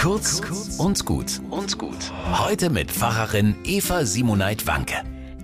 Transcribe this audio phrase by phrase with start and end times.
[0.00, 0.40] Kurz
[0.78, 2.10] und gut und gut.
[2.32, 4.94] Heute mit Pfarrerin Eva Simoneit Wanke.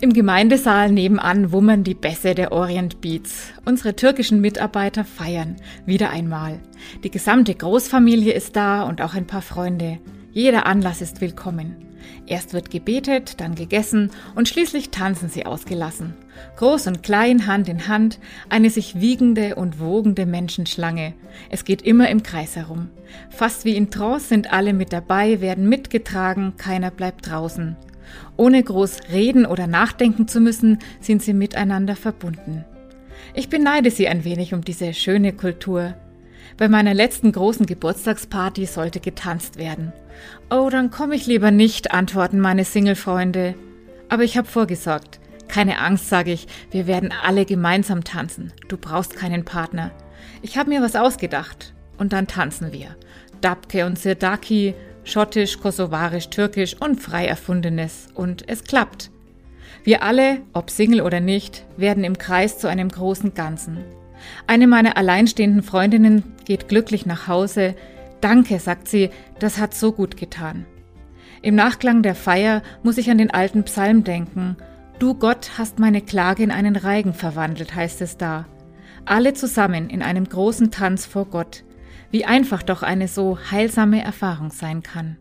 [0.01, 3.53] Im Gemeindesaal nebenan wummern die Bässe der Orient Beats.
[3.67, 5.57] Unsere türkischen Mitarbeiter feiern.
[5.85, 6.59] Wieder einmal.
[7.05, 9.99] Die gesamte Großfamilie ist da und auch ein paar Freunde.
[10.37, 11.77] Jeder Anlass ist willkommen.
[12.27, 16.13] Erst wird gebetet, dann gegessen und schließlich tanzen sie ausgelassen.
[16.57, 18.19] Groß und klein, Hand in Hand,
[18.51, 21.15] eine sich wiegende und wogende Menschenschlange.
[21.49, 22.91] Es geht immer im Kreis herum.
[23.31, 27.75] Fast wie in Trance sind alle mit dabei, werden mitgetragen, keiner bleibt draußen.
[28.37, 32.67] Ohne groß reden oder nachdenken zu müssen, sind sie miteinander verbunden.
[33.33, 35.95] Ich beneide sie ein wenig um diese schöne Kultur.
[36.57, 39.93] Bei meiner letzten großen Geburtstagsparty sollte getanzt werden.
[40.51, 43.55] Oh, dann komme ich lieber nicht, antworten meine Single-Freunde.
[44.09, 45.21] Aber ich habe vorgesorgt.
[45.49, 48.53] Keine Angst, sage ich, wir werden alle gemeinsam tanzen.
[48.69, 49.91] Du brauchst keinen Partner.
[50.43, 51.73] Ich habe mir was ausgedacht.
[51.99, 52.97] Und dann tanzen wir.
[53.41, 54.75] Dabke und Sirdaki,
[55.05, 58.09] schottisch, kosovarisch, türkisch und frei erfundenes.
[58.15, 59.11] Und es klappt.
[59.85, 63.85] Wir alle, ob Single oder nicht, werden im Kreis zu einem großen Ganzen.
[64.47, 67.75] Eine meiner alleinstehenden Freundinnen geht glücklich nach Hause.
[68.21, 70.67] Danke, sagt sie, das hat so gut getan.
[71.43, 74.57] Im Nachklang der Feier muss ich an den alten Psalm denken.
[74.99, 78.47] Du Gott hast meine Klage in einen Reigen verwandelt, heißt es da.
[79.05, 81.65] Alle zusammen in einem großen Tanz vor Gott.
[82.11, 85.19] Wie einfach doch eine so heilsame Erfahrung sein kann.